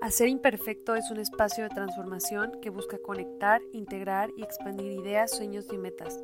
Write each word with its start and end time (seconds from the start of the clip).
Hacer 0.00 0.28
Imperfecto 0.28 0.94
es 0.94 1.10
un 1.10 1.18
espacio 1.18 1.64
de 1.64 1.68
transformación 1.68 2.58
que 2.62 2.70
busca 2.70 2.96
conectar, 2.98 3.60
integrar 3.74 4.30
y 4.34 4.42
expandir 4.42 4.92
ideas, 4.92 5.36
sueños 5.36 5.66
y 5.70 5.76
metas. 5.76 6.18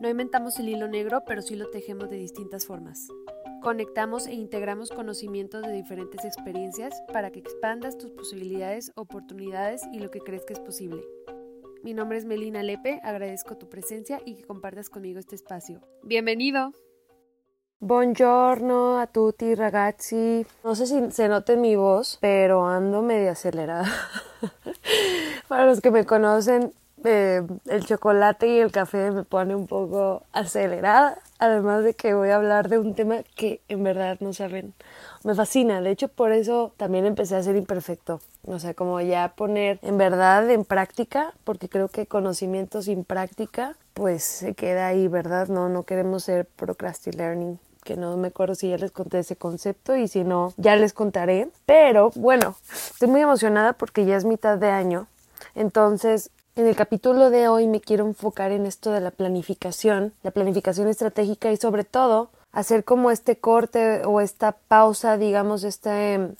No 0.00 0.08
inventamos 0.08 0.58
el 0.58 0.70
hilo 0.70 0.88
negro, 0.88 1.22
pero 1.26 1.42
sí 1.42 1.54
lo 1.54 1.68
tejemos 1.68 2.08
de 2.08 2.16
distintas 2.16 2.64
formas. 2.64 3.06
Conectamos 3.62 4.26
e 4.26 4.32
integramos 4.32 4.88
conocimientos 4.88 5.62
de 5.62 5.72
diferentes 5.72 6.24
experiencias 6.24 7.02
para 7.12 7.30
que 7.30 7.40
expandas 7.40 7.98
tus 7.98 8.10
posibilidades, 8.10 8.90
oportunidades 8.96 9.82
y 9.92 9.98
lo 9.98 10.10
que 10.10 10.20
crees 10.20 10.46
que 10.46 10.54
es 10.54 10.60
posible. 10.60 11.02
Mi 11.82 11.92
nombre 11.92 12.16
es 12.16 12.24
Melina 12.24 12.62
Lepe, 12.62 13.00
agradezco 13.02 13.58
tu 13.58 13.68
presencia 13.68 14.22
y 14.24 14.36
que 14.36 14.44
compartas 14.44 14.88
conmigo 14.88 15.18
este 15.18 15.34
espacio. 15.34 15.82
¡Bienvenido! 16.02 16.72
Buongiorno 17.80 18.98
a 18.98 19.06
tutti 19.06 19.54
ragazzi. 19.54 20.46
No 20.62 20.74
sé 20.74 20.86
si 20.86 21.10
se 21.10 21.28
note 21.28 21.54
mi 21.56 21.76
voz, 21.76 22.16
pero 22.18 22.64
ando 22.66 23.02
medio 23.02 23.32
acelerada. 23.32 23.86
Para 25.48 25.66
los 25.66 25.82
que 25.82 25.90
me 25.90 26.06
conocen, 26.06 26.72
eh, 27.04 27.42
el 27.66 27.84
chocolate 27.84 28.48
y 28.48 28.58
el 28.60 28.72
café 28.72 29.10
me 29.10 29.24
pone 29.24 29.54
un 29.54 29.66
poco 29.66 30.22
acelerada. 30.32 31.18
Además 31.38 31.84
de 31.84 31.92
que 31.92 32.14
voy 32.14 32.30
a 32.30 32.36
hablar 32.36 32.70
de 32.70 32.78
un 32.78 32.94
tema 32.94 33.16
que 33.36 33.60
en 33.68 33.82
verdad 33.82 34.16
no 34.20 34.32
saben. 34.32 34.72
Me 35.22 35.34
fascina. 35.34 35.82
De 35.82 35.90
hecho, 35.90 36.08
por 36.08 36.32
eso 36.32 36.72
también 36.78 37.04
empecé 37.04 37.36
a 37.36 37.42
ser 37.42 37.56
imperfecto. 37.56 38.20
O 38.46 38.58
sea, 38.60 38.72
como 38.72 38.98
ya 39.02 39.34
poner 39.36 39.78
en 39.82 39.98
verdad 39.98 40.48
en 40.48 40.64
práctica, 40.64 41.34
porque 41.44 41.68
creo 41.68 41.88
que 41.88 42.06
conocimiento 42.06 42.80
sin 42.80 43.04
práctica, 43.04 43.76
pues 43.94 44.24
se 44.24 44.54
queda 44.54 44.88
ahí, 44.88 45.08
¿verdad? 45.08 45.48
No, 45.48 45.68
no 45.68 45.84
queremos 45.84 46.24
ser 46.24 46.46
procrastinating 46.46 47.58
que 47.84 47.96
no 47.96 48.16
me 48.16 48.28
acuerdo 48.28 48.54
si 48.54 48.70
ya 48.70 48.78
les 48.78 48.90
conté 48.90 49.20
ese 49.20 49.36
concepto 49.36 49.94
y 49.94 50.08
si 50.08 50.24
no, 50.24 50.52
ya 50.56 50.74
les 50.74 50.92
contaré. 50.92 51.48
Pero 51.66 52.10
bueno, 52.16 52.56
estoy 52.72 53.08
muy 53.08 53.20
emocionada 53.20 53.74
porque 53.74 54.04
ya 54.04 54.16
es 54.16 54.24
mitad 54.24 54.58
de 54.58 54.70
año. 54.70 55.06
Entonces, 55.54 56.30
en 56.56 56.66
el 56.66 56.74
capítulo 56.74 57.30
de 57.30 57.48
hoy 57.48 57.68
me 57.68 57.80
quiero 57.80 58.06
enfocar 58.06 58.52
en 58.52 58.66
esto 58.66 58.90
de 58.90 59.00
la 59.00 59.10
planificación, 59.10 60.14
la 60.22 60.30
planificación 60.30 60.88
estratégica 60.88 61.52
y 61.52 61.56
sobre 61.56 61.84
todo 61.84 62.30
hacer 62.52 62.84
como 62.84 63.10
este 63.10 63.36
corte 63.36 64.04
o 64.04 64.20
esta 64.20 64.52
pausa, 64.52 65.18
digamos, 65.18 65.64
este 65.64 66.30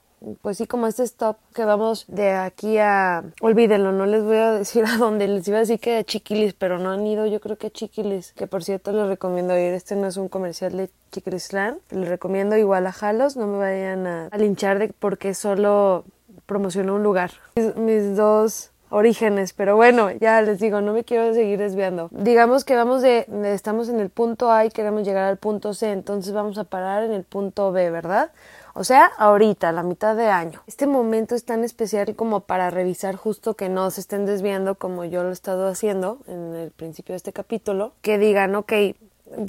pues 0.42 0.58
sí, 0.58 0.66
como 0.66 0.86
este 0.86 1.02
stop 1.02 1.36
que 1.54 1.64
vamos 1.64 2.04
de 2.08 2.32
aquí 2.32 2.78
a... 2.78 3.24
Olvídenlo, 3.40 3.92
no 3.92 4.06
les 4.06 4.22
voy 4.22 4.36
a 4.36 4.52
decir 4.52 4.84
a 4.88 4.96
dónde, 4.96 5.28
les 5.28 5.46
iba 5.48 5.58
a 5.58 5.60
decir 5.60 5.80
que 5.80 5.96
a 5.96 6.04
Chiquilis, 6.04 6.54
pero 6.54 6.78
no 6.78 6.90
han 6.90 7.06
ido, 7.06 7.26
yo 7.26 7.40
creo 7.40 7.56
que 7.56 7.68
a 7.68 7.70
Chiquilis, 7.70 8.32
que 8.32 8.46
por 8.46 8.64
cierto 8.64 8.92
les 8.92 9.06
recomiendo 9.06 9.56
ir, 9.56 9.72
este 9.74 9.96
no 9.96 10.06
es 10.06 10.16
un 10.16 10.28
comercial 10.28 10.76
de 10.76 10.90
Chiquilisland, 11.12 11.78
les 11.90 12.08
recomiendo 12.08 12.56
igual 12.56 12.86
a 12.86 12.92
Jalos, 12.92 13.36
no 13.36 13.46
me 13.46 13.58
vayan 13.58 14.06
a, 14.06 14.28
linchar 14.36 14.78
de 14.78 14.88
porque 14.88 15.34
solo 15.34 16.04
promociono 16.46 16.94
un 16.94 17.02
lugar. 17.02 17.32
Mis, 17.76 18.16
dos 18.16 18.70
orígenes, 18.94 19.52
pero 19.52 19.74
bueno, 19.74 20.10
ya 20.12 20.40
les 20.40 20.60
digo, 20.60 20.80
no 20.80 20.92
me 20.92 21.02
quiero 21.02 21.34
seguir 21.34 21.58
desviando. 21.58 22.08
Digamos 22.12 22.64
que 22.64 22.76
vamos 22.76 23.02
de, 23.02 23.26
estamos 23.52 23.88
en 23.88 23.98
el 23.98 24.08
punto 24.08 24.52
A 24.52 24.64
y 24.64 24.70
queremos 24.70 25.02
llegar 25.02 25.24
al 25.24 25.36
punto 25.36 25.74
C, 25.74 25.90
entonces 25.90 26.32
vamos 26.32 26.58
a 26.58 26.64
parar 26.64 27.02
en 27.02 27.12
el 27.12 27.24
punto 27.24 27.72
B, 27.72 27.90
¿verdad? 27.90 28.30
O 28.72 28.84
sea, 28.84 29.06
ahorita, 29.18 29.72
la 29.72 29.82
mitad 29.82 30.16
de 30.16 30.26
año. 30.26 30.62
Este 30.66 30.86
momento 30.86 31.34
es 31.34 31.44
tan 31.44 31.64
especial 31.64 32.14
como 32.14 32.40
para 32.40 32.70
revisar 32.70 33.16
justo 33.16 33.54
que 33.54 33.68
no 33.68 33.90
se 33.90 34.00
estén 34.00 34.26
desviando 34.26 34.76
como 34.76 35.04
yo 35.04 35.22
lo 35.24 35.30
he 35.30 35.32
estado 35.32 35.66
haciendo 35.68 36.18
en 36.28 36.54
el 36.54 36.70
principio 36.70 37.14
de 37.14 37.16
este 37.16 37.32
capítulo, 37.32 37.94
que 38.00 38.18
digan, 38.18 38.54
ok, 38.54 38.72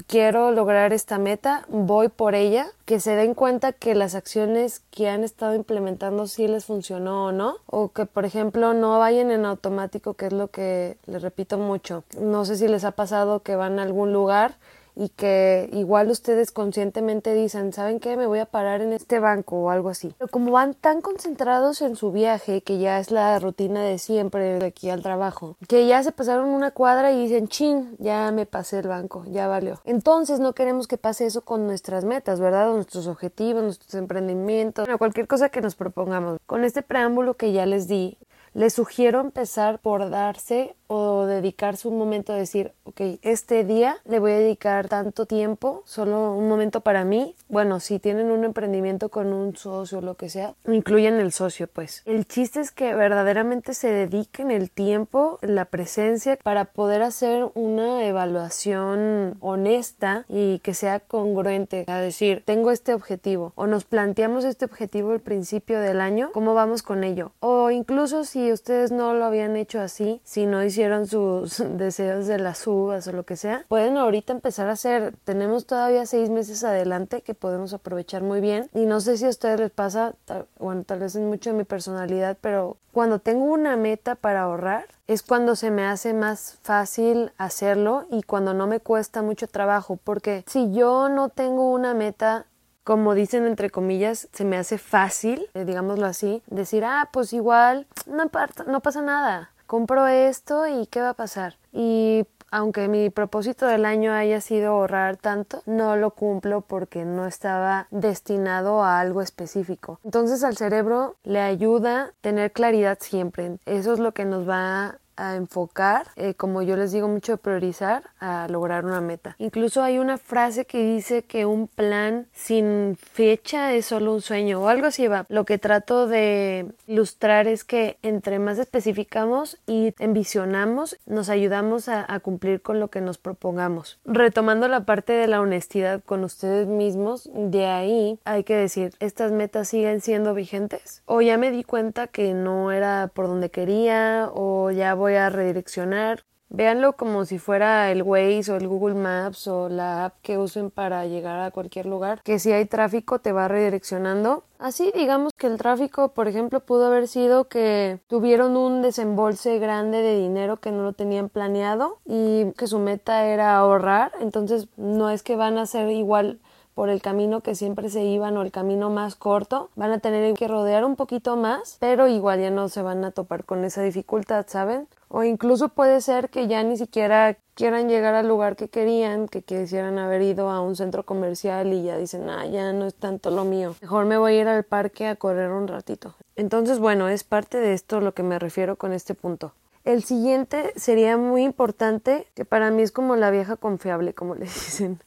quiero 0.08 0.52
lograr 0.52 0.94
esta 0.94 1.18
meta, 1.18 1.66
voy 1.70 2.10
por 2.10 2.36
ella, 2.36 2.68
que 2.86 3.00
se 3.00 3.16
den 3.16 3.34
cuenta 3.34 3.74
que 3.74 3.96
las 3.96 4.16
acciones 4.16 4.82
que 4.92 5.10
han 5.10 5.24
estado 5.24 5.56
implementando 5.56 6.28
sí 6.28 6.48
les 6.48 6.66
funcionó 6.66 7.26
o 7.26 7.32
no, 7.32 7.58
o 7.66 7.90
que 7.90 8.06
por 8.06 8.26
ejemplo 8.26 8.74
no 8.74 8.98
vayan 9.00 9.32
en 9.32 9.46
automático, 9.46 10.14
que 10.14 10.28
es 10.28 10.34
lo 10.34 10.50
que 10.50 10.98
les 11.06 11.22
repito 11.22 11.58
mucho. 11.58 12.04
No 12.20 12.46
sé 12.46 12.56
si 12.56 12.68
les 12.68 12.84
ha 12.84 12.92
pasado 12.92 13.42
que 13.42 13.56
van 13.56 13.80
a 13.80 13.84
algún 13.84 14.14
lugar 14.14 14.56
y 14.96 15.10
que 15.10 15.70
igual 15.74 16.10
ustedes 16.10 16.52
conscientemente 16.52 17.34
dicen, 17.34 17.74
¿saben 17.74 18.00
qué? 18.00 18.18
Me 18.18 18.28
voy 18.28 18.40
a 18.40 18.46
parar 18.46 18.82
en 18.82 18.94
este 18.94 19.20
banco 19.20 19.58
o 19.58 19.70
algo 19.70 19.90
así. 19.90 20.14
Pero 20.18 20.30
como 20.30 20.52
van 20.52 20.74
tan 20.74 21.02
concentrados 21.02 21.82
en 21.82 21.96
su 21.96 22.12
viaje, 22.12 22.62
que 22.62 22.78
ya 22.78 23.00
es 23.00 23.12
la 23.12 23.38
rutina 23.40 23.82
de 23.82 23.98
siempre 23.98 24.60
de 24.60 24.66
aquí 24.66 24.90
al 24.90 25.02
trabajo, 25.02 25.58
que 25.68 25.88
ya 25.88 26.02
se 26.04 26.12
pasaron 26.12 26.50
una 26.50 26.72
cuadra 26.72 27.12
y 27.12 27.22
dicen, 27.24 27.48
chin, 27.48 27.96
ya 28.00 28.32
me 28.32 28.46
pasé 28.46 28.80
el 28.80 28.88
banco, 28.88 29.26
ya 29.28 29.48
valió. 29.48 29.82
Entonces 29.84 30.40
no 30.40 30.54
queremos 30.54 30.88
que 30.88 30.98
pase 30.98 31.26
eso 31.26 31.42
con 31.42 31.66
nuestras 31.66 32.06
metas, 32.06 32.40
¿verdad? 32.40 32.74
nuestros 32.74 33.08
objetivos, 33.08 33.64
nuestros 33.64 33.94
emprendimientos, 33.96 34.88
cualquier 34.98 35.28
cosa 35.28 35.50
que 35.50 35.62
nos 35.62 35.76
propongamos. 35.76 36.40
Con 36.46 36.64
este 36.64 36.82
preámbulo 36.82 37.36
que 37.36 37.52
ya 37.52 37.66
les 37.66 37.88
di, 37.88 38.18
les 38.54 38.74
sugiero 38.74 39.20
empezar 39.20 39.80
por 39.80 40.10
darse 40.10 40.76
o 40.88 41.26
dedicarse 41.26 41.88
un 41.88 41.98
momento 41.98 42.34
a 42.34 42.36
decir, 42.36 42.74
ok, 42.84 43.02
este 43.22 43.64
día 43.64 43.98
le 44.06 44.20
voy 44.20 44.32
a 44.32 44.40
dedicar 44.40 44.88
tanto 44.88 45.26
tiempo, 45.26 45.84
solo 45.86 46.34
un 46.34 46.48
momento 46.48 46.82
para 46.82 47.04
mí. 47.04 47.36
Bueno, 47.50 47.80
si 47.80 48.00
tienen 48.00 48.32
un 48.32 48.44
emprendimiento 48.44 49.10
con 49.10 49.34
un 49.34 49.56
socio 49.56 50.00
o 50.00 50.02
lo 50.02 50.16
que 50.16 50.30
sea, 50.30 50.54
incluyen 50.68 51.16
el 51.16 51.32
socio, 51.32 51.68
pues. 51.68 52.04
El 52.06 52.26
chiste 52.26 52.60
es 52.60 52.72
que 52.72 52.94
verdaderamente 52.94 53.74
se 53.74 53.90
dediquen 53.90 54.52
el 54.52 54.70
tiempo, 54.70 55.40
la 55.42 55.66
presencia 55.66 56.38
para 56.44 56.66
poder 56.66 57.02
hacer 57.02 57.48
una 57.54 58.06
evaluación 58.06 59.38
honesta 59.40 60.26
y 60.30 60.60
que 60.60 60.74
sea 60.74 61.00
congruente. 61.00 61.86
A 61.88 62.00
decir, 62.00 62.44
tengo 62.46 62.72
este 62.72 62.94
objetivo 62.94 63.54
o 63.56 63.68
nos 63.68 63.86
planteamos 63.86 64.44
este 64.46 64.66
objetivo 64.66 65.12
al 65.12 65.20
principio 65.20 65.80
del 65.80 66.02
año, 66.02 66.30
¿cómo 66.34 66.54
vamos 66.54 66.84
con 66.84 67.04
ello? 67.04 67.32
O 67.40 67.72
incluso 67.72 68.24
si 68.24 68.52
ustedes 68.52 68.92
no 68.92 69.14
lo 69.14 69.26
habían 69.26 69.56
hecho 69.56 69.80
así, 69.82 70.22
si 70.24 70.46
no 70.46 70.64
hicieron 70.64 70.75
sus 71.08 71.58
deseos 71.78 72.28
de 72.28 72.40
las 72.40 72.66
uvas 72.68 73.08
o 73.08 73.12
lo 73.12 73.24
que 73.24 73.38
sea, 73.38 73.66
pueden 73.68 73.98
ahorita 73.98 74.34
empezar 74.34 74.70
a 74.70 74.74
hacer. 74.74 75.14
Tenemos 75.24 75.66
todavía 75.66 76.06
seis 76.06 76.30
meses 76.30 76.64
adelante 76.64 77.22
que 77.22 77.34
podemos 77.34 77.74
aprovechar 77.74 78.24
muy 78.24 78.42
bien. 78.42 78.70
Y 78.74 78.86
no 78.86 79.00
sé 79.00 79.18
si 79.18 79.26
a 79.26 79.30
ustedes 79.30 79.60
les 79.60 79.72
pasa, 79.72 80.16
bueno, 80.60 80.84
tal 80.84 81.00
vez 81.00 81.16
es 81.16 81.22
mucho 81.22 81.52
de 81.52 81.58
mi 81.58 81.64
personalidad, 81.64 82.38
pero 82.42 82.78
cuando 82.92 83.20
tengo 83.20 83.46
una 83.46 83.76
meta 83.76 84.16
para 84.16 84.42
ahorrar, 84.42 84.86
es 85.08 85.22
cuando 85.22 85.56
se 85.56 85.72
me 85.72 85.86
hace 85.86 86.14
más 86.14 86.58
fácil 86.64 87.32
hacerlo 87.38 88.06
y 88.10 88.24
cuando 88.24 88.54
no 88.54 88.68
me 88.68 88.80
cuesta 88.80 89.22
mucho 89.22 89.48
trabajo, 89.48 90.00
porque 90.04 90.44
si 90.48 90.74
yo 90.74 91.10
no 91.10 91.30
tengo 91.30 91.72
una 91.72 91.94
meta 91.94 92.46
como 92.86 93.16
dicen 93.16 93.48
entre 93.48 93.72
comillas, 93.72 94.30
se 94.32 94.46
me 94.46 94.58
hace 94.58 94.78
fácil, 94.78 95.50
eh, 95.56 95.66
digámoslo 95.66 96.06
así, 96.06 96.44
decir, 96.46 96.86
ah, 96.86 97.10
pues 97.12 97.34
igual, 97.34 97.88
no 98.06 98.80
pasa 98.80 99.02
nada, 99.02 99.50
compro 99.76 100.08
esto 100.08 100.66
y 100.68 100.88
qué 100.88 101.02
va 101.02 101.10
a 101.10 101.14
pasar. 101.16 101.58
Y 101.74 102.26
aunque 102.50 102.88
mi 102.88 103.10
propósito 103.10 103.66
del 103.66 103.84
año 103.84 104.14
haya 104.14 104.40
sido 104.40 104.72
ahorrar 104.72 105.18
tanto, 105.18 105.64
no 105.66 105.98
lo 105.98 106.12
cumplo 106.12 106.62
porque 106.62 107.04
no 107.04 107.28
estaba 107.28 107.88
destinado 107.92 108.82
a 108.82 109.02
algo 109.02 109.22
específico. 109.22 110.00
Entonces 110.06 110.46
al 110.46 110.56
cerebro 110.56 111.18
le 111.26 111.42
ayuda 111.42 112.14
tener 112.22 112.54
claridad 112.54 113.00
siempre. 113.02 113.58
Eso 113.66 113.92
es 113.92 114.00
lo 114.00 114.14
que 114.14 114.24
nos 114.24 114.48
va 114.48 115.00
a 115.18 115.36
enfocar, 115.36 116.08
eh, 116.16 116.34
como 116.34 116.62
yo 116.62 116.76
les 116.76 116.92
digo 116.92 117.08
mucho, 117.08 117.38
priorizar 117.38 118.04
a 118.20 118.48
lograr 118.50 118.86
una 118.86 119.02
meta. 119.02 119.36
Incluso 119.40 119.84
hay 119.84 119.98
una 119.98 120.18
frase 120.18 120.66
que 120.66 120.84
dice 120.84 121.24
que 121.24 121.46
un 121.46 121.68
plan 121.68 122.28
sin 122.34 122.98
fecha 122.98 123.74
es 123.74 123.86
solo 123.86 124.14
un 124.14 124.22
sueño 124.22 124.62
o 124.62 124.68
algo 124.68 124.88
así 124.88 125.08
va. 125.08 125.26
Lo 125.30 125.46
que 125.46 125.58
trato 125.58 126.08
de 126.08 126.68
ilustrar 126.88 127.48
es 127.48 127.64
que 127.64 127.98
entre 128.02 128.40
más 128.40 128.60
especificamos 128.60 129.58
y 129.68 129.94
envisionamos, 130.00 130.98
nos 131.06 131.30
ayudamos 131.30 131.90
a, 131.90 132.06
a 132.12 132.20
cumplir 132.20 132.62
con 132.62 132.80
lo 132.80 132.90
que 132.90 133.02
nos 133.02 133.18
propongamos. 133.18 134.00
Retomando 134.06 134.68
la 134.68 134.86
parte 134.86 135.14
de 135.14 135.28
la 135.28 135.42
honestidad 135.42 136.04
con 136.04 136.24
ustedes 136.24 136.68
mismos, 136.68 137.30
de 137.34 137.66
ahí 137.68 138.20
hay 138.26 138.44
que 138.44 138.56
decir, 138.56 138.94
¿estas 139.00 139.32
metas 139.32 139.70
siguen 139.70 140.02
siendo 140.02 140.34
vigentes? 140.34 141.02
O 141.06 141.22
ya 141.22 141.38
me 141.38 141.52
di 141.52 141.64
cuenta 141.64 142.08
que 142.08 142.34
no 142.34 142.72
era 142.72 143.12
por 143.14 143.28
donde 143.28 143.50
quería 143.50 144.30
o 144.34 144.72
ya 144.72 144.94
voy 144.94 145.05
voy 145.06 145.16
a 145.16 145.30
redireccionar. 145.30 146.24
Véanlo 146.50 146.94
como 146.94 147.26
si 147.26 147.38
fuera 147.38 147.92
el 147.92 148.02
Waze 148.02 148.52
o 148.52 148.56
el 148.56 148.68
Google 148.68 148.96
Maps 148.96 149.48
o 149.48 149.70
la 149.70 150.06
app 150.06 150.16
que 150.22 150.38
usen 150.40 150.72
para 150.72 151.06
llegar 151.06 151.40
a 151.40 151.52
cualquier 151.52 151.86
lugar, 151.86 152.22
que 152.24 152.40
si 152.40 152.52
hay 152.52 152.66
tráfico 152.66 153.20
te 153.20 153.32
va 153.32 153.48
redireccionando. 153.48 154.44
Así 154.58 154.92
digamos 154.96 155.32
que 155.38 155.48
el 155.48 155.58
tráfico, 155.58 156.14
por 156.14 156.28
ejemplo, 156.28 156.60
pudo 156.60 156.88
haber 156.88 157.08
sido 157.08 157.50
que 157.50 158.00
tuvieron 158.08 158.58
un 158.58 158.82
desembolse 158.82 159.60
grande 159.60 160.02
de 160.02 160.18
dinero 160.18 160.58
que 160.58 160.72
no 160.72 160.84
lo 160.84 160.94
tenían 160.94 161.30
planeado 161.30 162.00
y 162.06 162.52
que 162.54 162.68
su 162.68 162.80
meta 162.80 163.26
era 163.26 163.58
ahorrar, 163.58 164.12
entonces 164.20 164.68
no 164.78 165.12
es 165.12 165.22
que 165.24 165.36
van 165.36 165.58
a 165.60 165.66
ser 165.68 165.90
igual 165.90 166.40
por 166.76 166.90
el 166.90 167.02
camino 167.02 167.42
que 167.42 167.56
siempre 167.56 167.90
se 167.90 168.04
iban 168.04 168.38
o 168.38 168.42
el 168.42 168.52
camino 168.52 168.90
más 168.90 169.16
corto, 169.16 169.70
van 169.76 169.92
a 169.92 170.00
tener 170.00 170.34
que 170.36 170.48
rodear 170.48 170.84
un 170.84 170.96
poquito 170.98 171.38
más, 171.38 171.78
pero 171.80 172.08
igual 172.08 172.42
ya 172.42 172.52
no 172.52 172.70
se 172.70 172.82
van 172.82 173.04
a 173.06 173.12
topar 173.12 173.46
con 173.46 173.64
esa 173.64 173.82
dificultad, 173.82 174.46
¿saben? 174.48 174.88
O 175.08 175.24
incluso 175.24 175.70
puede 175.70 176.02
ser 176.02 176.30
que 176.30 176.48
ya 176.48 176.64
ni 176.64 176.78
siquiera 176.78 177.38
quieran 177.54 177.88
llegar 177.88 178.16
al 178.16 178.28
lugar 178.28 178.56
que 178.56 178.68
querían, 178.70 179.28
que 179.28 179.42
quisieran 179.42 179.98
haber 179.98 180.22
ido 180.22 180.50
a 180.50 180.62
un 180.62 180.76
centro 180.76 181.04
comercial 181.04 181.74
y 181.74 181.84
ya 181.84 181.98
dicen, 181.98 182.30
ah, 182.30 182.46
ya 182.46 182.74
no 182.74 182.86
es 182.86 182.96
tanto 182.96 183.32
lo 183.32 183.46
mío. 183.46 183.76
Mejor 183.82 184.06
me 184.06 184.18
voy 184.18 184.34
a 184.34 184.42
ir 184.42 184.48
al 184.48 184.64
parque 184.64 185.08
a 185.08 185.16
correr 185.16 185.52
un 185.52 185.68
ratito. 185.68 186.16
Entonces, 186.36 186.80
bueno, 186.80 187.08
es 187.08 187.24
parte 187.24 187.58
de 187.60 187.74
esto 187.74 188.02
lo 188.02 188.14
que 188.14 188.24
me 188.24 188.40
refiero 188.40 188.76
con 188.76 188.92
este 188.92 189.14
punto. 189.14 189.54
El 189.86 190.04
siguiente 190.04 190.74
sería 190.76 191.16
muy 191.16 191.44
importante, 191.44 192.28
que 192.34 192.44
para 192.44 192.72
mí 192.72 192.82
es 192.82 192.92
como 192.92 193.16
la 193.16 193.30
vieja 193.30 193.56
confiable, 193.56 194.14
como 194.14 194.36
le 194.36 194.46
dicen 194.46 195.00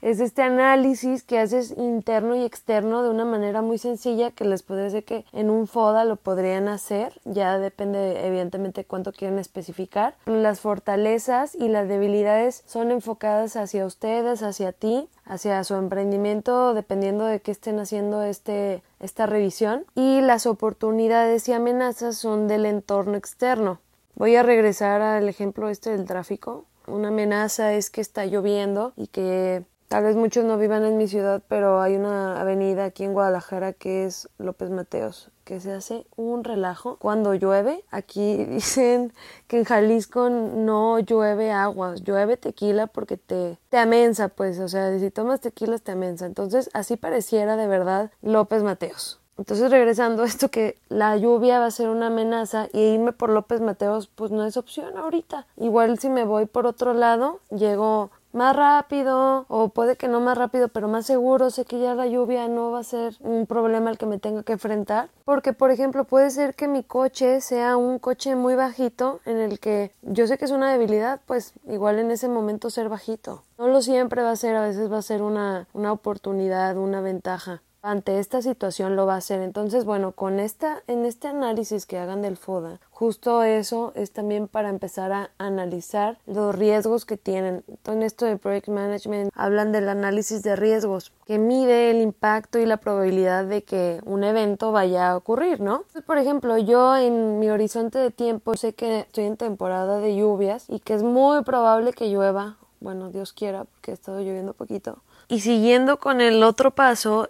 es 0.00 0.20
este 0.20 0.42
análisis 0.42 1.24
que 1.24 1.38
haces 1.38 1.74
interno 1.76 2.36
y 2.36 2.44
externo 2.44 3.02
de 3.02 3.10
una 3.10 3.24
manera 3.24 3.62
muy 3.62 3.78
sencilla 3.78 4.30
que 4.30 4.44
les 4.44 4.62
puede 4.62 4.84
decir 4.84 5.04
que 5.04 5.24
en 5.32 5.50
un 5.50 5.66
FODA 5.66 6.04
lo 6.04 6.16
podrían 6.16 6.68
hacer, 6.68 7.20
ya 7.24 7.58
depende 7.58 8.26
evidentemente 8.26 8.84
cuánto 8.84 9.12
quieren 9.12 9.38
especificar. 9.38 10.14
Las 10.26 10.60
fortalezas 10.60 11.54
y 11.54 11.68
las 11.68 11.88
debilidades 11.88 12.62
son 12.66 12.90
enfocadas 12.90 13.56
hacia 13.56 13.86
ustedes, 13.86 14.42
hacia 14.42 14.72
ti, 14.72 15.08
hacia 15.24 15.62
su 15.64 15.74
emprendimiento, 15.74 16.74
dependiendo 16.74 17.24
de 17.24 17.40
qué 17.40 17.50
estén 17.50 17.80
haciendo 17.80 18.22
este, 18.22 18.82
esta 19.00 19.26
revisión. 19.26 19.84
Y 19.94 20.20
las 20.20 20.46
oportunidades 20.46 21.48
y 21.48 21.52
amenazas 21.52 22.16
son 22.16 22.46
del 22.46 22.66
entorno 22.66 23.16
externo. 23.16 23.80
Voy 24.14 24.36
a 24.36 24.42
regresar 24.42 25.00
al 25.00 25.28
ejemplo 25.28 25.68
este 25.68 25.90
del 25.90 26.06
tráfico. 26.06 26.64
Una 26.86 27.08
amenaza 27.08 27.74
es 27.74 27.90
que 27.90 28.00
está 28.00 28.24
lloviendo 28.26 28.92
y 28.96 29.08
que 29.08 29.64
Tal 29.88 30.04
vez 30.04 30.16
muchos 30.16 30.44
no 30.44 30.58
vivan 30.58 30.84
en 30.84 30.98
mi 30.98 31.08
ciudad, 31.08 31.42
pero 31.48 31.80
hay 31.80 31.96
una 31.96 32.38
avenida 32.38 32.84
aquí 32.84 33.04
en 33.04 33.14
Guadalajara 33.14 33.72
que 33.72 34.04
es 34.04 34.28
López 34.36 34.68
Mateos, 34.68 35.30
que 35.44 35.60
se 35.60 35.72
hace 35.72 36.06
un 36.14 36.44
relajo 36.44 36.98
cuando 36.98 37.32
llueve. 37.32 37.82
Aquí 37.90 38.44
dicen 38.50 39.14
que 39.46 39.60
en 39.60 39.64
Jalisco 39.64 40.28
no 40.28 40.98
llueve 40.98 41.52
agua, 41.52 41.94
llueve 41.94 42.36
tequila 42.36 42.86
porque 42.86 43.16
te, 43.16 43.58
te 43.70 43.78
amensa, 43.78 44.28
pues, 44.28 44.58
o 44.58 44.68
sea, 44.68 44.98
si 44.98 45.10
tomas 45.10 45.40
tequila 45.40 45.78
te 45.78 45.92
amensa. 45.92 46.26
Entonces, 46.26 46.68
así 46.74 46.98
pareciera 46.98 47.56
de 47.56 47.66
verdad 47.66 48.10
López 48.20 48.62
Mateos. 48.62 49.20
Entonces, 49.38 49.70
regresando 49.70 50.24
a 50.24 50.26
esto 50.26 50.50
que 50.50 50.76
la 50.88 51.16
lluvia 51.16 51.60
va 51.60 51.66
a 51.66 51.70
ser 51.70 51.88
una 51.88 52.08
amenaza 52.08 52.66
y 52.72 52.80
irme 52.80 53.12
por 53.12 53.30
López 53.30 53.60
Mateos, 53.60 54.08
pues 54.08 54.32
no 54.32 54.44
es 54.44 54.56
opción 54.56 54.98
ahorita. 54.98 55.46
Igual 55.56 55.98
si 56.00 56.10
me 56.10 56.24
voy 56.24 56.46
por 56.46 56.66
otro 56.66 56.92
lado, 56.92 57.38
llego 57.50 58.10
más 58.38 58.54
rápido 58.54 59.44
o 59.48 59.68
puede 59.68 59.96
que 59.96 60.06
no 60.06 60.20
más 60.20 60.38
rápido 60.38 60.68
pero 60.68 60.86
más 60.86 61.04
seguro 61.04 61.50
sé 61.50 61.64
que 61.64 61.80
ya 61.80 61.94
la 61.94 62.06
lluvia 62.06 62.46
no 62.48 62.70
va 62.70 62.78
a 62.78 62.84
ser 62.84 63.16
un 63.20 63.46
problema 63.46 63.90
al 63.90 63.98
que 63.98 64.06
me 64.06 64.18
tenga 64.18 64.44
que 64.44 64.52
enfrentar. 64.52 65.10
Porque 65.24 65.52
por 65.52 65.70
ejemplo 65.72 66.04
puede 66.04 66.30
ser 66.30 66.54
que 66.54 66.68
mi 66.68 66.84
coche 66.84 67.40
sea 67.40 67.76
un 67.76 67.98
coche 67.98 68.36
muy 68.36 68.54
bajito 68.54 69.20
en 69.26 69.38
el 69.38 69.58
que 69.58 69.92
yo 70.02 70.26
sé 70.28 70.38
que 70.38 70.44
es 70.44 70.52
una 70.52 70.70
debilidad 70.70 71.20
pues 71.26 71.52
igual 71.66 71.98
en 71.98 72.12
ese 72.12 72.28
momento 72.28 72.70
ser 72.70 72.88
bajito. 72.88 73.42
No 73.58 73.66
lo 73.66 73.82
siempre 73.82 74.22
va 74.22 74.30
a 74.30 74.36
ser 74.36 74.54
a 74.54 74.62
veces 74.62 74.90
va 74.90 74.98
a 74.98 75.02
ser 75.02 75.20
una, 75.20 75.66
una 75.74 75.92
oportunidad 75.92 76.76
una 76.76 77.00
ventaja 77.00 77.62
ante 77.82 78.18
esta 78.18 78.42
situación 78.42 78.96
lo 78.96 79.06
va 79.06 79.14
a 79.14 79.18
hacer. 79.18 79.40
Entonces, 79.40 79.84
bueno, 79.84 80.12
con 80.12 80.40
esta, 80.40 80.82
en 80.86 81.04
este 81.04 81.28
análisis 81.28 81.86
que 81.86 81.98
hagan 81.98 82.22
del 82.22 82.36
FODA, 82.36 82.80
justo 82.90 83.42
eso 83.42 83.92
es 83.94 84.10
también 84.10 84.48
para 84.48 84.68
empezar 84.68 85.12
a 85.12 85.30
analizar 85.38 86.18
los 86.26 86.54
riesgos 86.54 87.04
que 87.04 87.16
tienen. 87.16 87.64
En 87.84 88.02
esto 88.02 88.26
de 88.26 88.36
Project 88.36 88.68
Management 88.68 89.30
hablan 89.34 89.72
del 89.72 89.88
análisis 89.88 90.42
de 90.42 90.56
riesgos, 90.56 91.12
que 91.26 91.38
mide 91.38 91.90
el 91.90 92.00
impacto 92.00 92.58
y 92.58 92.66
la 92.66 92.78
probabilidad 92.78 93.44
de 93.44 93.62
que 93.62 94.00
un 94.04 94.24
evento 94.24 94.72
vaya 94.72 95.10
a 95.10 95.16
ocurrir, 95.16 95.60
¿no? 95.60 95.84
por 96.06 96.18
ejemplo, 96.18 96.56
yo 96.58 96.96
en 96.96 97.38
mi 97.38 97.50
horizonte 97.50 97.98
de 97.98 98.10
tiempo 98.10 98.56
sé 98.56 98.72
que 98.72 99.00
estoy 99.00 99.24
en 99.24 99.36
temporada 99.36 99.98
de 99.98 100.16
lluvias 100.16 100.64
y 100.68 100.80
que 100.80 100.94
es 100.94 101.02
muy 101.02 101.42
probable 101.42 101.92
que 101.92 102.08
llueva. 102.08 102.56
Bueno, 102.80 103.10
Dios 103.10 103.32
quiera, 103.32 103.64
porque 103.64 103.90
ha 103.90 103.94
estado 103.94 104.20
lloviendo 104.20 104.54
poquito 104.54 105.02
y 105.28 105.40
siguiendo 105.40 105.98
con 105.98 106.20
el 106.20 106.42
otro 106.42 106.70
paso, 106.70 107.28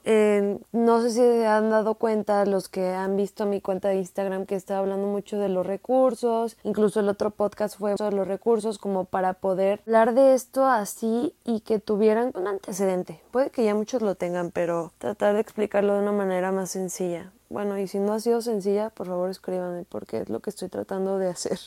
no 0.73 1.03
sé 1.03 1.11
si 1.11 1.17
se 1.17 1.47
han 1.47 1.71
dado 1.71 1.95
cuenta 1.95 2.47
los 2.47 2.69
que 2.69 2.91
han 2.91 3.17
visto 3.17 3.45
mi 3.45 3.61
cuenta 3.61 3.89
de 3.89 3.97
Instagram 3.97 4.47
que 4.47 4.55
está 4.55 4.79
hablando 4.79 5.09
mucho 5.09 5.39
de 5.39 5.49
los 5.49 5.67
recursos, 5.67 6.57
incluso 6.63 7.01
el 7.01 7.09
otro 7.09 7.31
podcast 7.31 7.77
fue 7.77 7.97
sobre 7.97 8.17
los 8.17 8.29
recursos 8.29 8.79
como 8.79 9.05
para 9.05 9.35
poder 9.35 9.81
hablar 9.87 10.15
de 10.15 10.35
esto 10.35 10.67
así 10.67 11.35
y 11.45 11.61
que 11.61 11.81
tuvieran 11.81 12.31
un 12.35 12.47
antecedente. 12.47 13.21
Puede 13.33 13.51
que 13.51 13.65
ya 13.65 13.75
muchos 13.75 14.01
lo 14.01 14.15
tengan, 14.15 14.53
pero 14.53 14.93
tratar 14.99 15.35
de 15.35 15.41
explicarlo 15.41 15.95
de 15.95 16.01
una 16.01 16.13
manera 16.13 16.53
más 16.53 16.71
sencilla. 16.71 17.33
Bueno, 17.51 17.79
y 17.79 17.89
si 17.89 17.99
no 17.99 18.13
ha 18.13 18.21
sido 18.21 18.43
sencilla, 18.43 18.91
por 18.91 19.07
favor 19.09 19.31
escríbanme 19.31 19.85
porque 19.89 20.21
es 20.21 20.29
lo 20.29 20.41
que 20.41 20.51
estoy 20.51 20.69
tratando 20.69 21.19
de 21.19 21.31
hacer. 21.31 21.59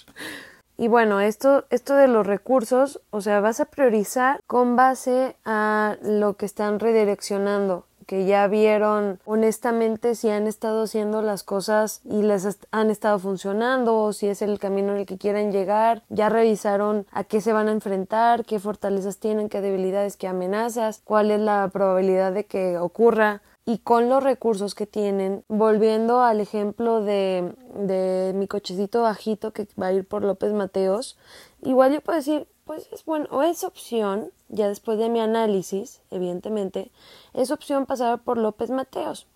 Y 0.78 0.88
bueno, 0.88 1.20
esto, 1.20 1.66
esto 1.70 1.96
de 1.96 2.08
los 2.08 2.26
recursos, 2.26 3.02
o 3.12 3.22
sea, 3.22 3.40
vas 3.40 3.60
a 3.60 3.66
priorizar 3.66 4.42
con 4.48 4.76
base 4.76 5.36
a 5.46 5.98
lo 6.02 6.36
que 6.36 6.46
están 6.46 6.80
redireccionando 6.80 7.86
que 8.12 8.26
ya 8.26 8.46
vieron 8.48 9.22
honestamente 9.24 10.16
si 10.16 10.28
han 10.30 10.46
estado 10.46 10.84
haciendo 10.84 11.22
las 11.22 11.44
cosas 11.44 12.02
y 12.04 12.24
les 12.24 12.60
han 12.72 12.90
estado 12.90 13.20
funcionando 13.20 13.98
o 13.98 14.12
si 14.12 14.28
es 14.28 14.42
el 14.42 14.60
camino 14.60 14.92
en 14.92 14.98
el 14.98 15.06
que 15.06 15.18
quieren 15.18 15.54
llegar, 15.54 16.04
ya 16.10 16.28
revisaron 16.28 17.06
a 17.14 17.24
qué 17.24 17.40
se 17.40 17.54
van 17.54 17.70
a 17.70 17.72
enfrentar, 17.72 18.44
qué 18.44 18.60
fortalezas 18.60 19.18
tienen, 19.18 19.48
qué 19.48 19.62
debilidades, 19.62 20.18
qué 20.18 20.28
amenazas, 20.28 21.02
cuál 21.06 21.32
es 21.32 21.40
la 21.40 21.70
probabilidad 21.72 22.34
de 22.34 22.44
que 22.44 22.78
ocurra 22.78 23.42
y 23.66 23.80
con 23.80 24.10
los 24.10 24.24
recursos 24.24 24.76
que 24.76 24.88
tienen, 24.88 25.44
volviendo 25.48 26.22
al 26.22 26.40
ejemplo 26.40 27.02
de, 27.02 27.54
de 27.76 28.34
mi 28.36 28.48
cochecito 28.48 29.04
bajito 29.04 29.52
que 29.54 29.68
va 29.80 29.88
a 29.88 29.94
ir 29.94 30.08
por 30.08 30.24
López 30.24 30.52
Mateos, 30.54 31.18
igual 31.62 31.94
yo 31.94 32.02
puedo 32.02 32.18
decir, 32.18 32.48
pues 32.66 32.88
es 32.92 33.06
bueno, 33.06 33.28
o 33.30 33.44
es 33.44 33.64
opción, 33.64 34.32
ya 34.50 34.68
después 34.68 34.98
de 34.98 35.10
mi 35.10 35.20
análisis, 35.20 36.02
evidentemente, 36.10 36.92
es 37.34 37.52
opción 37.52 37.86
pasar 37.86 38.24
por 38.24 38.38
López 38.38 38.72
Mateos, 38.72 39.28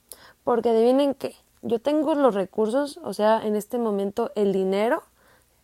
porque 0.43 0.69
adivinen 0.69 1.13
qué, 1.13 1.35
yo 1.61 1.79
tengo 1.79 2.15
los 2.15 2.33
recursos, 2.33 2.99
o 3.03 3.13
sea, 3.13 3.45
en 3.45 3.55
este 3.55 3.77
momento 3.77 4.31
el 4.35 4.53
dinero, 4.53 5.03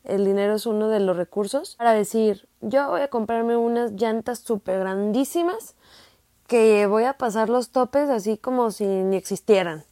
el 0.04 0.26
dinero 0.26 0.56
es 0.56 0.66
uno 0.66 0.88
de 0.88 1.00
los 1.00 1.16
recursos, 1.16 1.76
para 1.78 1.94
decir, 1.94 2.48
yo 2.60 2.90
voy 2.90 3.02
a 3.02 3.08
comprarme 3.08 3.56
unas 3.56 3.92
llantas 3.94 4.40
súper 4.40 4.80
grandísimas 4.80 5.76
que 6.52 6.86
voy 6.86 7.06
a 7.06 7.14
pasar 7.14 7.48
los 7.48 7.70
topes 7.70 8.10
así 8.10 8.38
como 8.38 8.72
si 8.72 8.84
ni 8.84 9.16
existieran 9.16 9.86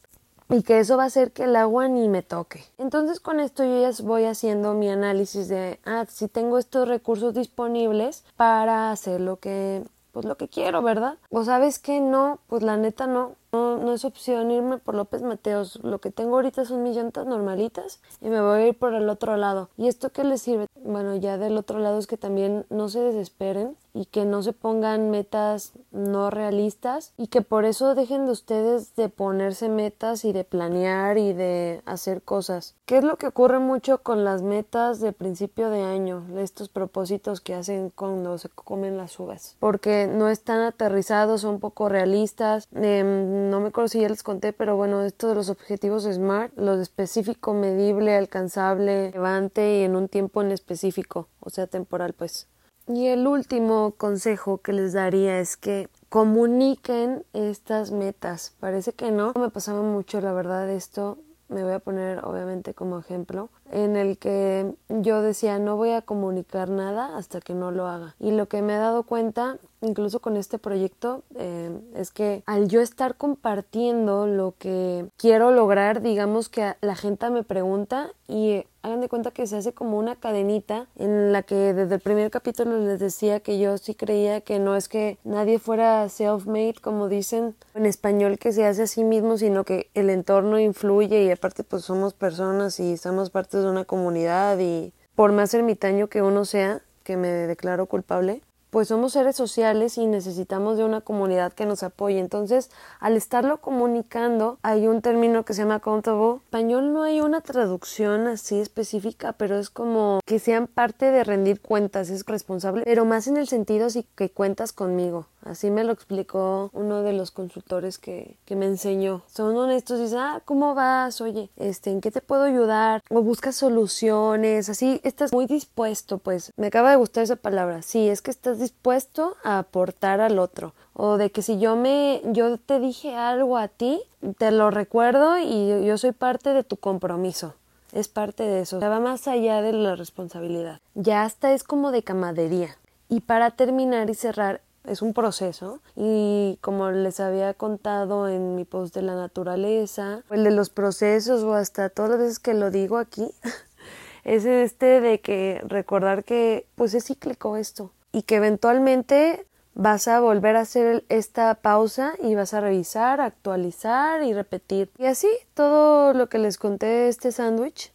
y 0.50 0.62
que 0.62 0.78
eso 0.78 0.98
va 0.98 1.04
a 1.04 1.06
hacer 1.06 1.32
que 1.32 1.44
el 1.44 1.56
agua 1.56 1.88
ni 1.88 2.06
me 2.06 2.20
toque. 2.20 2.62
Entonces 2.76 3.18
con 3.18 3.40
esto 3.40 3.64
yo 3.64 3.80
ya 3.80 3.90
voy 4.04 4.24
haciendo 4.26 4.74
mi 4.74 4.90
análisis 4.90 5.48
de, 5.48 5.80
ah, 5.86 6.04
si 6.06 6.28
tengo 6.28 6.58
estos 6.58 6.86
recursos 6.86 7.32
disponibles 7.32 8.24
para 8.36 8.90
hacer 8.90 9.22
lo 9.22 9.36
que 9.36 9.84
pues 10.12 10.26
lo 10.26 10.36
que 10.36 10.48
quiero, 10.48 10.82
¿verdad? 10.82 11.16
O 11.30 11.44
sabes 11.44 11.78
que 11.78 11.98
no, 12.00 12.40
pues 12.46 12.62
la 12.62 12.76
neta 12.76 13.06
no, 13.06 13.36
no, 13.52 13.76
no 13.78 13.92
es 13.92 14.04
opción 14.04 14.50
irme 14.50 14.78
por 14.78 14.94
López 14.94 15.22
Mateos. 15.22 15.80
Lo 15.82 16.00
que 16.00 16.10
tengo 16.10 16.36
ahorita 16.36 16.64
son 16.64 16.82
mis 16.82 16.96
llantas 16.96 17.26
normalitas 17.26 18.00
y 18.20 18.28
me 18.28 18.40
voy 18.40 18.60
a 18.60 18.68
ir 18.68 18.78
por 18.78 18.94
el 18.94 19.08
otro 19.08 19.36
lado. 19.36 19.70
¿Y 19.76 19.88
esto 19.88 20.10
qué 20.10 20.24
les 20.24 20.42
sirve? 20.42 20.66
Bueno, 20.82 21.16
ya 21.16 21.38
del 21.38 21.56
otro 21.56 21.78
lado 21.78 21.98
es 21.98 22.06
que 22.06 22.16
también 22.16 22.66
no 22.70 22.88
se 22.88 23.00
desesperen 23.00 23.76
y 23.92 24.06
que 24.06 24.24
no 24.24 24.42
se 24.42 24.52
pongan 24.52 25.10
metas 25.10 25.72
no 25.90 26.30
realistas 26.30 27.12
y 27.16 27.26
que 27.26 27.42
por 27.42 27.64
eso 27.64 27.94
dejen 27.94 28.26
de 28.26 28.32
ustedes 28.32 28.94
de 28.94 29.08
ponerse 29.08 29.68
metas 29.68 30.24
y 30.24 30.32
de 30.32 30.44
planear 30.44 31.18
y 31.18 31.32
de 31.32 31.82
hacer 31.86 32.22
cosas. 32.22 32.76
¿Qué 32.86 32.98
es 32.98 33.04
lo 33.04 33.16
que 33.16 33.26
ocurre 33.26 33.58
mucho 33.58 33.98
con 34.02 34.24
las 34.24 34.42
metas 34.42 35.00
de 35.00 35.12
principio 35.12 35.70
de 35.70 35.82
año? 35.82 36.24
Estos 36.38 36.68
propósitos 36.68 37.40
que 37.40 37.54
hacen 37.54 37.90
cuando 37.90 38.38
se 38.38 38.48
comen 38.48 38.96
las 38.96 39.18
uvas. 39.18 39.56
Porque 39.60 40.06
no 40.06 40.28
están 40.28 40.60
aterrizados, 40.60 41.42
son 41.42 41.60
poco 41.60 41.88
realistas. 41.88 42.68
Em, 42.74 43.39
no 43.48 43.60
me 43.60 43.68
acuerdo 43.68 43.88
si 43.88 44.00
ya 44.00 44.08
les 44.08 44.22
conté, 44.22 44.52
pero 44.52 44.76
bueno, 44.76 45.02
esto 45.02 45.28
de 45.28 45.34
los 45.34 45.48
objetivos 45.48 46.04
SMART, 46.04 46.52
lo 46.56 46.80
específico, 46.80 47.54
medible, 47.54 48.16
alcanzable, 48.16 49.10
levante 49.12 49.78
y 49.78 49.82
en 49.84 49.96
un 49.96 50.08
tiempo 50.08 50.42
en 50.42 50.52
específico, 50.52 51.28
o 51.40 51.50
sea, 51.50 51.66
temporal 51.66 52.12
pues. 52.12 52.46
Y 52.86 53.06
el 53.06 53.26
último 53.26 53.94
consejo 53.96 54.58
que 54.58 54.72
les 54.72 54.92
daría 54.92 55.38
es 55.38 55.56
que 55.56 55.88
comuniquen 56.08 57.24
estas 57.32 57.92
metas. 57.92 58.52
Parece 58.58 58.92
que 58.92 59.12
no. 59.12 59.32
Me 59.38 59.50
pasaba 59.50 59.82
mucho, 59.82 60.20
la 60.20 60.32
verdad, 60.32 60.68
esto. 60.68 61.18
Me 61.50 61.64
voy 61.64 61.72
a 61.72 61.80
poner 61.80 62.24
obviamente 62.24 62.74
como 62.74 62.98
ejemplo 62.98 63.50
en 63.70 63.96
el 63.96 64.18
que 64.18 64.72
yo 64.88 65.20
decía 65.20 65.58
no 65.58 65.76
voy 65.76 65.90
a 65.90 66.02
comunicar 66.02 66.70
nada 66.70 67.16
hasta 67.16 67.40
que 67.40 67.54
no 67.54 67.70
lo 67.70 67.86
haga 67.86 68.14
y 68.18 68.30
lo 68.30 68.46
que 68.46 68.62
me 68.62 68.74
he 68.74 68.78
dado 68.78 69.02
cuenta 69.02 69.58
incluso 69.80 70.20
con 70.20 70.36
este 70.36 70.58
proyecto 70.58 71.22
eh, 71.36 71.76
es 71.94 72.10
que 72.10 72.42
al 72.46 72.68
yo 72.68 72.80
estar 72.80 73.16
compartiendo 73.16 74.26
lo 74.26 74.54
que 74.58 75.06
quiero 75.16 75.50
lograr 75.50 76.02
digamos 76.02 76.48
que 76.48 76.74
la 76.80 76.94
gente 76.94 77.30
me 77.30 77.42
pregunta 77.42 78.12
y 78.28 78.64
hagan 78.82 79.00
de 79.00 79.08
cuenta 79.08 79.30
que 79.30 79.46
se 79.46 79.56
hace 79.56 79.72
como 79.72 79.98
una 79.98 80.16
cadenita 80.16 80.86
en 80.96 81.32
la 81.32 81.42
que 81.42 81.74
desde 81.74 81.94
el 81.94 82.00
primer 82.00 82.30
capítulo 82.30 82.78
les 82.78 83.00
decía 83.00 83.40
que 83.40 83.58
yo 83.58 83.78
sí 83.78 83.94
creía 83.94 84.40
que 84.40 84.58
no 84.58 84.76
es 84.76 84.88
que 84.88 85.18
nadie 85.24 85.58
fuera 85.58 86.04
self-made 86.08 86.80
como 86.80 87.08
dicen 87.08 87.54
en 87.74 87.86
español 87.86 88.38
que 88.38 88.52
se 88.52 88.66
hace 88.66 88.82
a 88.82 88.86
sí 88.86 89.04
mismo 89.04 89.36
sino 89.38 89.64
que 89.64 89.90
el 89.94 90.10
entorno 90.10 90.58
influye 90.58 91.24
y 91.24 91.30
aparte 91.30 91.64
pues 91.64 91.84
somos 91.84 92.14
personas 92.14 92.80
y 92.80 92.96
somos 92.96 93.30
parte 93.30 93.58
de 93.58 93.68
una 93.68 93.84
comunidad 93.84 94.58
y 94.58 94.92
por 95.14 95.32
más 95.32 95.52
ermitaño 95.52 96.08
que 96.08 96.22
uno 96.22 96.46
sea, 96.46 96.80
que 97.04 97.18
me 97.18 97.28
declaro 97.28 97.84
culpable, 97.84 98.40
pues 98.70 98.88
somos 98.88 99.12
seres 99.12 99.36
sociales 99.36 99.98
y 99.98 100.06
necesitamos 100.06 100.76
de 100.76 100.84
una 100.84 101.00
comunidad 101.00 101.52
que 101.52 101.66
nos 101.66 101.82
apoye. 101.82 102.18
Entonces, 102.18 102.70
al 102.98 103.16
estarlo 103.16 103.60
comunicando, 103.60 104.58
hay 104.62 104.86
un 104.86 105.02
término 105.02 105.44
que 105.44 105.54
se 105.54 105.62
llama 105.62 105.76
accountable. 105.76 106.00
En 106.00 106.40
español 106.40 106.92
no 106.92 107.02
hay 107.02 107.20
una 107.20 107.40
traducción 107.40 108.26
así 108.26 108.58
específica, 108.58 109.34
pero 109.34 109.58
es 109.58 109.70
como 109.70 110.20
que 110.24 110.38
sean 110.38 110.66
parte 110.66 111.10
de 111.10 111.24
rendir 111.24 111.60
cuentas, 111.60 112.10
es 112.10 112.24
responsable, 112.24 112.82
pero 112.84 113.04
más 113.04 113.26
en 113.26 113.36
el 113.36 113.48
sentido 113.48 113.86
así 113.86 114.06
que 114.16 114.30
cuentas 114.30 114.72
conmigo. 114.72 115.26
Así 115.42 115.70
me 115.70 115.84
lo 115.84 115.92
explicó 115.92 116.70
uno 116.74 117.02
de 117.02 117.14
los 117.14 117.30
consultores 117.30 117.98
que, 117.98 118.36
que 118.44 118.56
me 118.56 118.66
enseñó. 118.66 119.22
Son 119.26 119.56
honestos 119.56 119.98
y 119.98 120.02
dicen, 120.02 120.18
ah, 120.18 120.42
¿cómo 120.44 120.74
vas? 120.74 121.20
Oye, 121.20 121.50
este, 121.56 121.90
¿en 121.90 122.00
qué 122.00 122.10
te 122.10 122.20
puedo 122.20 122.42
ayudar? 122.42 123.02
O 123.08 123.22
buscas 123.22 123.56
soluciones, 123.56 124.68
así, 124.68 125.00
estás 125.02 125.32
muy 125.32 125.46
dispuesto, 125.46 126.18
pues. 126.18 126.52
Me 126.56 126.66
acaba 126.66 126.90
de 126.90 126.96
gustar 126.96 127.24
esa 127.24 127.36
palabra. 127.36 127.80
Sí, 127.82 128.08
es 128.08 128.20
que 128.20 128.30
estás 128.30 128.58
dispuesto 128.60 129.36
a 129.42 129.58
aportar 129.58 130.20
al 130.20 130.38
otro. 130.38 130.74
O 130.92 131.16
de 131.16 131.32
que 131.32 131.42
si 131.42 131.58
yo 131.58 131.74
me, 131.74 132.22
yo 132.26 132.58
te 132.58 132.78
dije 132.78 133.16
algo 133.16 133.58
a 133.58 133.66
ti, 133.66 134.00
te 134.38 134.52
lo 134.52 134.70
recuerdo 134.70 135.38
y 135.38 135.84
yo 135.84 135.98
soy 135.98 136.12
parte 136.12 136.50
de 136.52 136.62
tu 136.62 136.76
compromiso. 136.76 137.54
Es 137.92 138.06
parte 138.06 138.44
de 138.44 138.60
eso. 138.60 138.78
va 138.78 139.00
más 139.00 139.26
allá 139.26 139.62
de 139.62 139.72
la 139.72 139.96
responsabilidad. 139.96 140.80
Ya 140.94 141.24
hasta 141.24 141.52
es 141.52 141.64
como 141.64 141.90
de 141.90 142.04
camadería. 142.04 142.76
Y 143.08 143.20
para 143.20 143.50
terminar 143.50 144.08
y 144.10 144.14
cerrar, 144.14 144.60
es 144.84 145.02
un 145.02 145.12
proceso 145.12 145.80
y 145.94 146.58
como 146.62 146.90
les 146.90 147.20
había 147.20 147.52
contado 147.54 148.28
en 148.28 148.54
mi 148.54 148.64
post 148.64 148.94
de 148.94 149.02
la 149.02 149.14
naturaleza, 149.14 150.22
el 150.30 150.44
de 150.44 150.50
los 150.50 150.70
procesos 150.70 151.42
o 151.42 151.54
hasta 151.54 151.90
todas 151.90 152.12
las 152.12 152.20
veces 152.20 152.38
que 152.38 152.54
lo 152.54 152.70
digo 152.70 152.96
aquí, 152.96 153.30
es 154.24 154.44
este 154.44 155.00
de 155.00 155.20
que 155.20 155.60
recordar 155.66 156.24
que 156.24 156.66
pues 156.76 156.94
es 156.94 157.06
cíclico 157.06 157.56
esto 157.56 157.90
y 158.12 158.22
que 158.22 158.36
eventualmente 158.36 159.46
vas 159.74 160.08
a 160.08 160.20
volver 160.20 160.56
a 160.56 160.60
hacer 160.60 161.04
esta 161.08 161.54
pausa 161.54 162.14
y 162.22 162.34
vas 162.34 162.54
a 162.54 162.60
revisar, 162.60 163.20
actualizar 163.20 164.22
y 164.22 164.32
repetir. 164.32 164.90
Y 164.98 165.06
así 165.06 165.28
todo 165.54 166.12
lo 166.12 166.28
que 166.28 166.38
les 166.38 166.58
conté 166.58 167.08
este 167.08 167.32
sándwich 167.32 167.92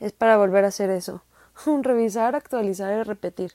es 0.00 0.12
para 0.12 0.36
volver 0.36 0.64
a 0.64 0.68
hacer 0.68 0.90
eso. 0.90 1.22
revisar, 1.82 2.34
actualizar 2.34 2.98
y 2.98 3.02
repetir. 3.02 3.52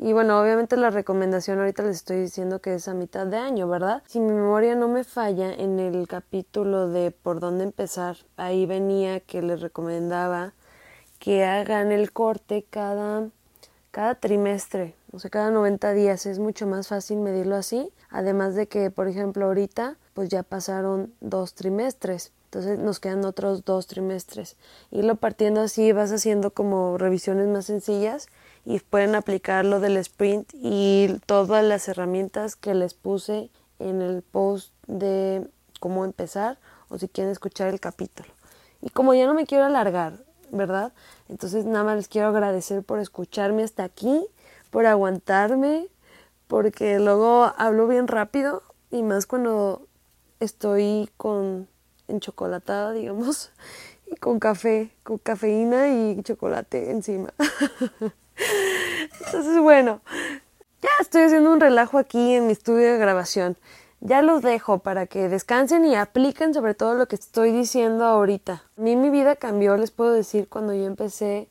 Y 0.00 0.12
bueno, 0.12 0.40
obviamente 0.40 0.76
la 0.76 0.90
recomendación 0.90 1.58
ahorita 1.58 1.82
les 1.82 1.96
estoy 1.96 2.20
diciendo 2.20 2.60
que 2.60 2.74
es 2.74 2.86
a 2.86 2.94
mitad 2.94 3.26
de 3.26 3.36
año, 3.36 3.68
¿verdad? 3.68 4.04
Si 4.06 4.20
mi 4.20 4.32
memoria 4.32 4.76
no 4.76 4.86
me 4.86 5.02
falla, 5.02 5.52
en 5.52 5.80
el 5.80 6.06
capítulo 6.06 6.88
de 6.88 7.10
por 7.10 7.40
dónde 7.40 7.64
empezar, 7.64 8.16
ahí 8.36 8.64
venía 8.64 9.18
que 9.18 9.42
les 9.42 9.60
recomendaba 9.60 10.52
que 11.18 11.44
hagan 11.44 11.90
el 11.90 12.12
corte 12.12 12.64
cada, 12.70 13.28
cada 13.90 14.14
trimestre, 14.14 14.94
o 15.12 15.18
sea, 15.18 15.30
cada 15.30 15.50
90 15.50 15.92
días. 15.92 16.26
Es 16.26 16.38
mucho 16.38 16.66
más 16.66 16.88
fácil 16.88 17.18
medirlo 17.18 17.56
así. 17.56 17.90
Además 18.10 18.54
de 18.54 18.68
que, 18.68 18.90
por 18.90 19.08
ejemplo, 19.08 19.46
ahorita 19.46 19.96
pues 20.14 20.28
ya 20.28 20.42
pasaron 20.42 21.12
dos 21.20 21.54
trimestres. 21.54 22.32
Entonces 22.46 22.78
nos 22.78 22.98
quedan 22.98 23.24
otros 23.24 23.64
dos 23.64 23.86
trimestres. 23.86 24.56
Irlo 24.90 25.16
partiendo 25.16 25.60
así, 25.60 25.92
vas 25.92 26.10
haciendo 26.12 26.50
como 26.50 26.96
revisiones 26.96 27.46
más 27.46 27.66
sencillas 27.66 28.26
y 28.64 28.80
pueden 28.80 29.14
aplicar 29.14 29.64
lo 29.64 29.80
del 29.80 29.96
sprint 29.98 30.50
y 30.54 31.20
todas 31.26 31.62
las 31.62 31.88
herramientas 31.88 32.56
que 32.56 32.74
les 32.74 32.94
puse 32.94 33.50
en 33.78 34.00
el 34.00 34.22
post 34.22 34.72
de 34.86 35.46
cómo 35.78 36.04
empezar 36.04 36.58
o 36.88 36.98
si 36.98 37.08
quieren 37.08 37.30
escuchar 37.30 37.68
el 37.68 37.80
capítulo. 37.80 38.28
Y 38.80 38.90
como 38.90 39.12
ya 39.14 39.26
no 39.26 39.34
me 39.34 39.46
quiero 39.46 39.64
alargar, 39.64 40.18
¿verdad? 40.50 40.92
Entonces 41.28 41.64
nada 41.64 41.84
más 41.84 41.96
les 41.96 42.08
quiero 42.08 42.28
agradecer 42.28 42.82
por 42.82 42.98
escucharme 42.98 43.62
hasta 43.62 43.84
aquí, 43.84 44.26
por 44.70 44.86
aguantarme, 44.86 45.88
porque 46.46 46.98
luego 46.98 47.52
hablo 47.56 47.86
bien 47.88 48.08
rápido 48.08 48.62
y 48.90 49.02
más 49.02 49.26
cuando 49.26 49.86
estoy 50.40 51.10
con 51.16 51.68
enchocolatada, 52.08 52.92
digamos, 52.92 53.50
y 54.06 54.16
con 54.16 54.38
café, 54.38 54.90
con 55.02 55.18
cafeína 55.18 55.88
y 55.88 56.22
chocolate 56.22 56.90
encima. 56.90 57.32
Entonces, 59.26 59.58
bueno, 59.60 60.00
ya 60.80 60.90
estoy 61.00 61.22
haciendo 61.22 61.52
un 61.52 61.60
relajo 61.60 61.98
aquí 61.98 62.34
en 62.34 62.46
mi 62.46 62.52
estudio 62.52 62.92
de 62.92 62.98
grabación. 62.98 63.56
Ya 64.00 64.22
los 64.22 64.42
dejo 64.42 64.78
para 64.78 65.06
que 65.06 65.28
descansen 65.28 65.84
y 65.84 65.96
apliquen 65.96 66.54
sobre 66.54 66.74
todo 66.74 66.94
lo 66.94 67.08
que 67.08 67.16
estoy 67.16 67.50
diciendo 67.50 68.04
ahorita. 68.04 68.62
A 68.76 68.80
mí 68.80 68.94
mi 68.94 69.10
vida 69.10 69.34
cambió, 69.34 69.76
les 69.76 69.90
puedo 69.90 70.12
decir, 70.12 70.48
cuando 70.48 70.72
yo 70.72 70.84
empecé 70.84 71.48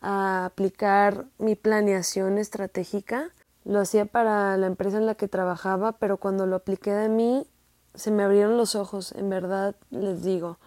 a 0.00 0.46
aplicar 0.46 1.26
mi 1.38 1.54
planeación 1.54 2.38
estratégica. 2.38 3.30
Lo 3.64 3.80
hacía 3.80 4.06
para 4.06 4.56
la 4.56 4.66
empresa 4.66 4.98
en 4.98 5.06
la 5.06 5.14
que 5.14 5.28
trabajaba, 5.28 5.92
pero 5.92 6.16
cuando 6.16 6.46
lo 6.46 6.56
apliqué 6.56 6.92
de 6.92 7.08
mí, 7.08 7.46
se 7.94 8.10
me 8.10 8.22
abrieron 8.22 8.56
los 8.56 8.74
ojos, 8.74 9.12
en 9.12 9.28
verdad 9.28 9.74
les 9.90 10.22
digo. 10.22 10.58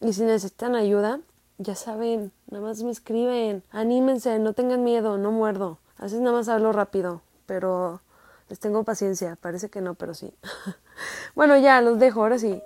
Y 0.00 0.12
si 0.14 0.22
necesitan 0.22 0.74
ayuda, 0.74 1.20
ya 1.58 1.76
saben, 1.76 2.32
nada 2.50 2.64
más 2.64 2.82
me 2.82 2.90
escriben, 2.90 3.62
anímense, 3.70 4.38
no 4.38 4.52
tengan 4.52 4.82
miedo, 4.82 5.18
no 5.18 5.30
muerdo. 5.30 5.78
Así 5.96 6.18
nada 6.18 6.32
más 6.32 6.48
hablo 6.48 6.72
rápido, 6.72 7.22
pero 7.46 8.00
les 8.48 8.58
tengo 8.58 8.82
paciencia, 8.82 9.38
parece 9.40 9.70
que 9.70 9.80
no, 9.80 9.94
pero 9.94 10.14
sí. 10.14 10.34
bueno, 11.34 11.56
ya, 11.56 11.80
los 11.80 11.98
dejo, 11.98 12.22
ahora 12.22 12.38
sí. 12.38 12.60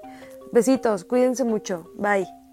Besitos, 0.53 1.05
cuídense 1.05 1.45
mucho, 1.45 1.91
bye. 1.97 2.46